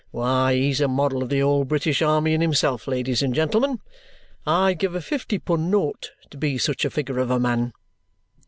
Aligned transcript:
Why, 0.09 0.55
he's 0.55 0.81
a 0.81 0.87
model 0.87 1.21
of 1.21 1.29
the 1.29 1.41
whole 1.41 1.63
British 1.63 2.01
army 2.01 2.33
in 2.33 2.41
himself, 2.41 2.87
ladies 2.87 3.21
and 3.21 3.35
gentlemen. 3.35 3.81
I'd 4.47 4.79
give 4.79 4.95
a 4.95 4.99
fifty 5.01 5.37
pun' 5.37 5.69
note 5.69 6.13
to 6.31 6.39
be 6.39 6.57
such 6.57 6.83
a 6.85 6.89
figure 6.89 7.19
of 7.19 7.29
a 7.29 7.39
man!" 7.39 7.71